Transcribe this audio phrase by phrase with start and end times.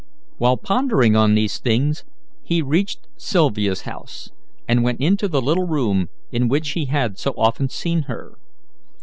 [0.39, 2.03] While pondering on these things,
[2.41, 4.31] he reached Sylvia's house,
[4.67, 8.33] and went into the little room in which he had so often seen her.